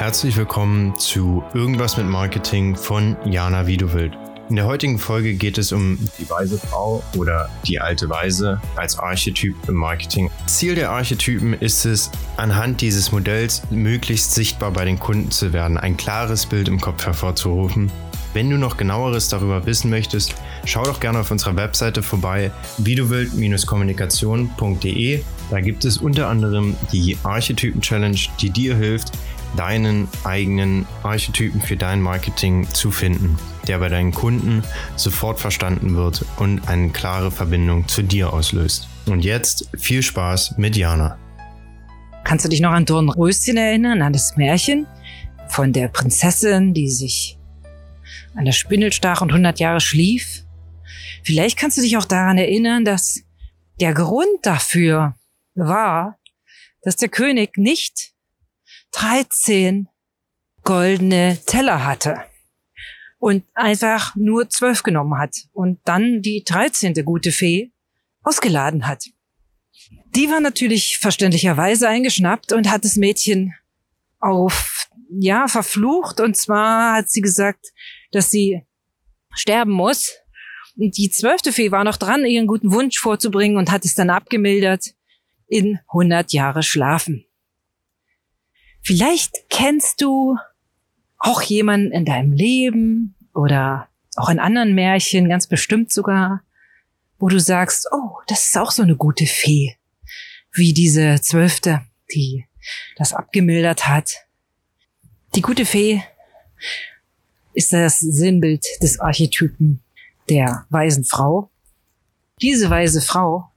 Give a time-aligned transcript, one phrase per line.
[0.00, 4.16] Herzlich willkommen zu Irgendwas mit Marketing von Jana Wiedewild.
[4.48, 8.98] In der heutigen Folge geht es um die weise Frau oder die alte Weise als
[8.98, 10.30] Archetyp im Marketing.
[10.46, 15.76] Ziel der Archetypen ist es, anhand dieses Modells möglichst sichtbar bei den Kunden zu werden,
[15.76, 17.92] ein klares Bild im Kopf hervorzurufen.
[18.32, 25.20] Wenn du noch genaueres darüber wissen möchtest, schau doch gerne auf unserer Webseite vorbei, wiedewild-kommunikation.de.
[25.50, 29.12] Da gibt es unter anderem die Archetypen-Challenge, die dir hilft,
[29.56, 34.62] deinen eigenen Archetypen für dein Marketing zu finden, der bei deinen Kunden
[34.96, 38.88] sofort verstanden wird und eine klare Verbindung zu dir auslöst.
[39.06, 41.18] Und jetzt viel Spaß mit Jana.
[42.24, 44.86] Kannst du dich noch an Dornröschen erinnern, an das Märchen
[45.48, 47.38] von der Prinzessin, die sich
[48.34, 50.44] an der Spindel stach und 100 Jahre schlief?
[51.24, 53.22] Vielleicht kannst du dich auch daran erinnern, dass
[53.80, 55.14] der Grund dafür
[55.54, 56.18] war,
[56.82, 58.12] dass der König nicht
[58.92, 59.88] 13
[60.62, 62.16] goldene Teller hatte
[63.18, 66.94] und einfach nur zwölf genommen hat und dann die 13.
[67.04, 67.70] gute Fee
[68.22, 69.04] ausgeladen hat.
[70.14, 73.54] Die war natürlich verständlicherweise eingeschnappt und hat das Mädchen
[74.18, 76.20] auf, ja, verflucht.
[76.20, 77.66] Und zwar hat sie gesagt,
[78.10, 78.62] dass sie
[79.34, 80.10] sterben muss.
[80.76, 84.10] Und die zwölfte Fee war noch dran, ihren guten Wunsch vorzubringen und hat es dann
[84.10, 84.94] abgemildert
[85.46, 87.24] in 100 Jahre schlafen.
[88.82, 90.36] Vielleicht kennst du
[91.18, 96.42] auch jemanden in deinem Leben oder auch in anderen Märchen, ganz bestimmt sogar,
[97.18, 99.76] wo du sagst, oh, das ist auch so eine gute Fee,
[100.52, 102.46] wie diese Zwölfte, die
[102.96, 104.26] das abgemildert hat.
[105.34, 106.02] Die gute Fee
[107.54, 109.82] ist das Sinnbild des Archetypen
[110.28, 111.50] der weisen Frau.
[112.40, 113.50] Diese weise Frau,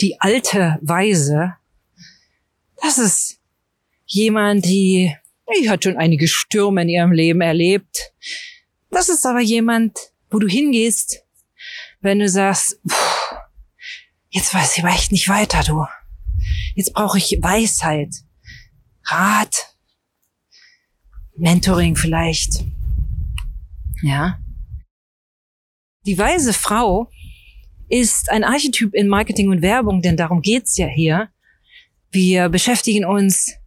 [0.00, 1.54] die alte Weise,
[2.82, 3.37] das ist
[4.08, 5.14] jemand, die,
[5.60, 8.12] die hat schon einige Stürme in ihrem Leben erlebt.
[8.90, 9.98] Das ist aber jemand,
[10.30, 11.22] wo du hingehst,
[12.00, 12.80] wenn du sagst,
[14.30, 15.84] jetzt weiß ich aber echt nicht weiter, du.
[16.74, 18.14] Jetzt brauche ich Weisheit,
[19.04, 19.74] Rat,
[21.36, 22.64] Mentoring vielleicht.
[24.02, 24.38] Ja.
[26.06, 27.10] Die weise Frau
[27.88, 31.28] ist ein Archetyp in Marketing und Werbung, denn darum geht's ja hier.
[32.10, 33.57] Wir beschäftigen uns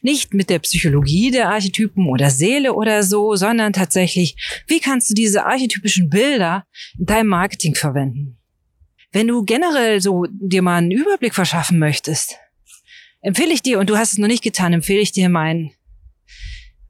[0.00, 5.14] nicht mit der Psychologie der Archetypen oder Seele oder so, sondern tatsächlich, wie kannst du
[5.14, 6.66] diese archetypischen Bilder
[6.98, 8.38] in deinem Marketing verwenden?
[9.12, 12.36] Wenn du generell so dir mal einen Überblick verschaffen möchtest,
[13.20, 15.72] empfehle ich dir, und du hast es noch nicht getan, empfehle ich dir meinen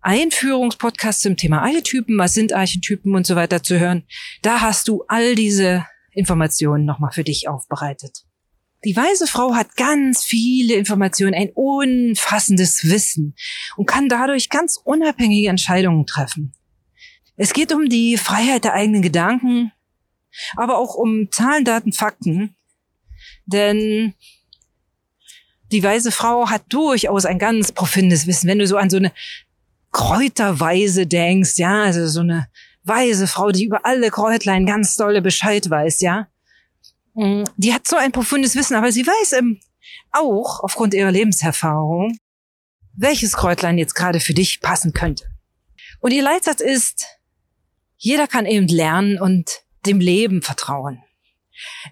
[0.00, 4.04] Einführungspodcast zum Thema Archetypen, was sind Archetypen und so weiter zu hören.
[4.42, 8.24] Da hast du all diese Informationen nochmal für dich aufbereitet.
[8.84, 13.36] Die weise Frau hat ganz viele Informationen, ein umfassendes Wissen
[13.76, 16.52] und kann dadurch ganz unabhängige Entscheidungen treffen.
[17.36, 19.72] Es geht um die Freiheit der eigenen Gedanken,
[20.56, 22.56] aber auch um Zahlen, Daten, Fakten.
[23.46, 24.14] Denn
[25.70, 28.48] die weise Frau hat durchaus ein ganz profundes Wissen.
[28.48, 29.12] Wenn du so an so eine
[29.92, 32.48] Kräuterweise denkst, ja, also so eine
[32.82, 36.28] weise Frau, die über alle Kräutlein ganz dolle Bescheid weiß, ja,
[37.14, 39.60] die hat so ein profundes Wissen, aber sie weiß ähm,
[40.12, 42.16] auch aufgrund ihrer Lebenserfahrung,
[42.94, 45.24] welches Kräutlein jetzt gerade für dich passen könnte.
[46.00, 47.06] Und ihr Leitsatz ist,
[47.96, 49.50] jeder kann eben lernen und
[49.86, 51.02] dem Leben vertrauen.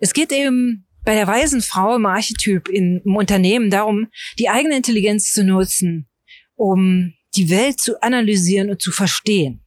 [0.00, 5.32] Es geht eben bei der weisen Frau im Archetyp im Unternehmen darum, die eigene Intelligenz
[5.32, 6.08] zu nutzen,
[6.56, 9.64] um die Welt zu analysieren und zu verstehen.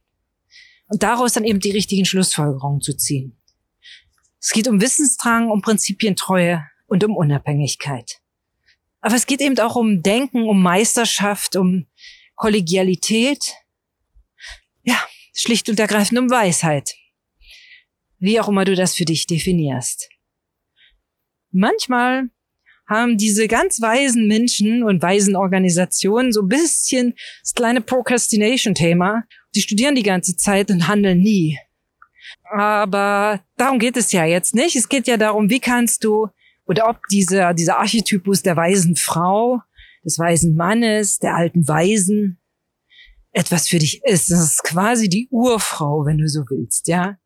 [0.86, 3.36] Und daraus dann eben die richtigen Schlussfolgerungen zu ziehen.
[4.46, 8.20] Es geht um Wissensdrang, um Prinzipientreue und um Unabhängigkeit.
[9.00, 11.86] Aber es geht eben auch um Denken, um Meisterschaft, um
[12.34, 13.54] Kollegialität.
[14.82, 15.02] Ja,
[15.34, 16.94] schlicht und ergreifend um Weisheit.
[18.18, 20.10] Wie auch immer du das für dich definierst.
[21.50, 22.28] Manchmal
[22.86, 29.24] haben diese ganz weisen Menschen und weisen Organisationen so ein bisschen das kleine Procrastination-Thema.
[29.54, 31.58] Die studieren die ganze Zeit und handeln nie.
[32.50, 34.76] Aber darum geht es ja jetzt nicht.
[34.76, 36.28] Es geht ja darum, wie kannst du
[36.66, 39.60] oder ob dieser, dieser Archetypus der weisen Frau,
[40.04, 42.40] des weisen Mannes, der alten Weisen
[43.32, 44.30] etwas für dich ist.
[44.30, 47.18] Das ist quasi die Urfrau, wenn du so willst, ja.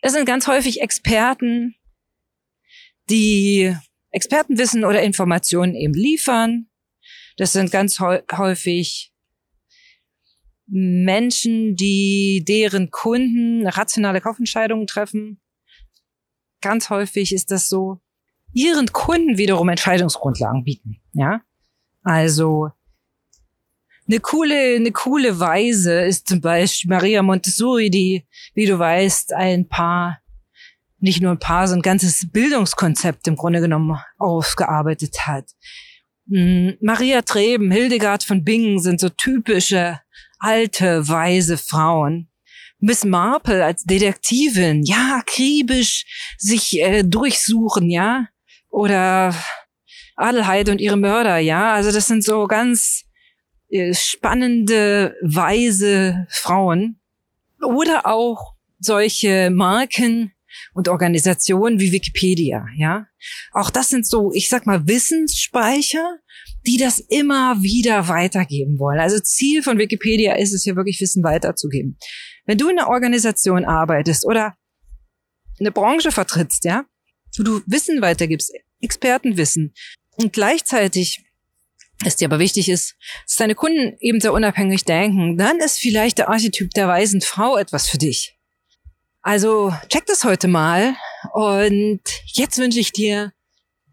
[0.00, 1.76] Es sind ganz häufig Experten,
[3.08, 3.74] die
[4.10, 6.68] Expertenwissen oder Informationen eben liefern.
[7.36, 9.11] Das sind ganz häufig
[10.74, 15.38] Menschen, die deren Kunden rationale Kaufentscheidungen treffen.
[16.62, 18.00] Ganz häufig ist das so,
[18.54, 20.96] ihren Kunden wiederum Entscheidungsgrundlagen bieten.
[21.12, 21.42] Ja,
[22.02, 22.70] also
[24.08, 29.68] Eine coole, eine coole Weise ist zum Beispiel Maria Montessori, die, wie du weißt, ein
[29.68, 30.20] paar,
[30.98, 35.44] nicht nur ein paar, so ein ganzes Bildungskonzept im Grunde genommen aufgearbeitet hat.
[36.28, 40.00] Hm, Maria Treben, Hildegard von Bingen sind so typische
[40.42, 42.28] alte, weise Frauen.
[42.78, 46.04] Miss Marple als Detektivin, ja, akribisch
[46.36, 48.26] sich äh, durchsuchen, ja.
[48.68, 49.34] Oder
[50.16, 51.72] Adelheid und ihre Mörder, ja.
[51.72, 53.04] Also das sind so ganz
[53.70, 57.00] äh, spannende, weise Frauen.
[57.62, 60.32] Oder auch solche Marken
[60.74, 63.06] und Organisationen wie Wikipedia, ja.
[63.52, 66.18] Auch das sind so, ich sag mal, Wissensspeicher,
[66.66, 69.00] die das immer wieder weitergeben wollen.
[69.00, 71.98] Also Ziel von Wikipedia ist es ja wirklich Wissen weiterzugeben.
[72.46, 74.56] Wenn du in einer Organisation arbeitest oder
[75.60, 76.84] eine Branche vertrittst, ja,
[77.38, 79.72] wo du Wissen weitergibst, Expertenwissen
[80.16, 81.24] und gleichzeitig
[82.04, 82.96] es dir aber wichtig ist,
[83.26, 87.56] dass deine Kunden eben sehr unabhängig denken, dann ist vielleicht der Archetyp der weisen Frau
[87.56, 88.36] etwas für dich.
[89.22, 90.96] Also check das heute mal
[91.32, 93.32] und jetzt wünsche ich dir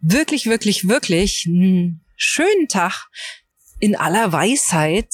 [0.01, 3.07] wirklich, wirklich, wirklich einen schönen Tag
[3.79, 5.13] in aller Weisheit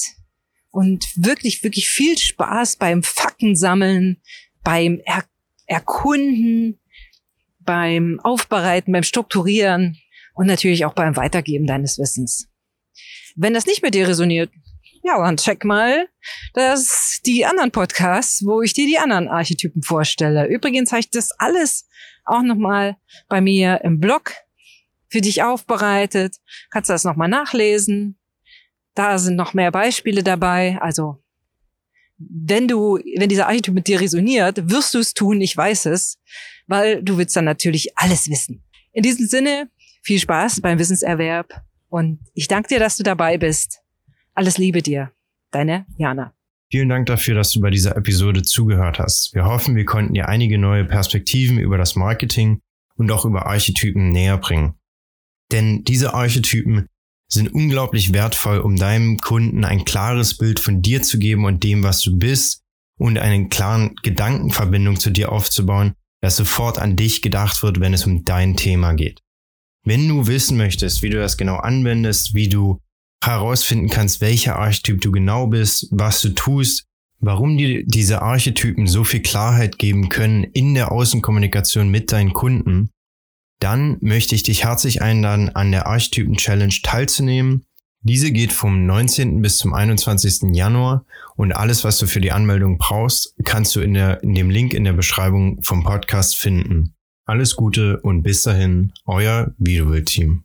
[0.72, 4.22] und wirklich, wirklich viel Spaß beim Fakten sammeln,
[4.64, 5.26] beim er
[5.68, 6.80] Erkunden,
[7.60, 9.98] beim Aufbereiten, beim Strukturieren
[10.34, 12.48] und natürlich auch beim Weitergeben deines Wissens.
[13.36, 14.52] Wenn das nicht mit dir resoniert,
[15.06, 16.08] ja, dann check mal
[16.54, 20.48] das, die anderen Podcasts, wo ich dir die anderen Archetypen vorstelle.
[20.48, 21.88] Übrigens habe ich das alles
[22.26, 22.98] auch nochmal
[23.30, 24.34] bei mir im Blog
[25.10, 26.38] für dich aufbereitet.
[26.72, 28.18] Kannst du das nochmal nachlesen.
[28.96, 30.80] Da sind noch mehr Beispiele dabei.
[30.82, 31.24] Also,
[32.18, 36.20] wenn du, wenn dieser Archetyp mit dir resoniert, wirst du es tun, ich weiß es,
[36.66, 38.64] weil du willst dann natürlich alles wissen.
[38.92, 39.70] In diesem Sinne,
[40.02, 43.85] viel Spaß beim Wissenserwerb und ich danke dir, dass du dabei bist.
[44.36, 45.12] Alles Liebe dir.
[45.52, 46.34] Deine Jana.
[46.70, 49.34] Vielen Dank dafür, dass du bei dieser Episode zugehört hast.
[49.34, 52.60] Wir hoffen, wir konnten dir einige neue Perspektiven über das Marketing
[52.98, 54.74] und auch über Archetypen näher bringen.
[55.54, 56.88] Denn diese Archetypen
[57.32, 61.84] sind unglaublich wertvoll, um deinem Kunden ein klares Bild von dir zu geben und dem,
[61.84, 62.62] was du bist
[62.98, 68.06] und eine klaren Gedankenverbindung zu dir aufzubauen, dass sofort an dich gedacht wird, wenn es
[68.06, 69.22] um dein Thema geht.
[69.86, 72.82] Wenn du wissen möchtest, wie du das genau anwendest, wie du
[73.28, 76.86] herausfinden kannst, welcher Archetyp du genau bist, was du tust,
[77.20, 82.90] warum dir diese Archetypen so viel Klarheit geben können in der Außenkommunikation mit deinen Kunden,
[83.60, 87.66] dann möchte ich dich herzlich einladen, an der Archetypen Challenge teilzunehmen.
[88.02, 89.42] Diese geht vom 19.
[89.42, 90.56] bis zum 21.
[90.56, 91.06] Januar
[91.36, 94.74] und alles, was du für die Anmeldung brauchst, kannst du in, der, in dem Link
[94.74, 96.94] in der Beschreibung vom Podcast finden.
[97.26, 100.44] Alles Gute und bis dahin, euer Videobild-Team.